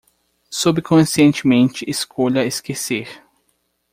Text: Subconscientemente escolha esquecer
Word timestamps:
Subconscientemente 0.49 1.83
escolha 1.87 2.43
esquecer 2.47 3.21